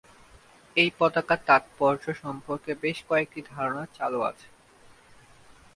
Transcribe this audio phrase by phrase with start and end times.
[0.75, 4.47] এই পতাকার তাৎপর্য সম্পর্কে বেশ কয়েকটি ধারণা চালু আছে।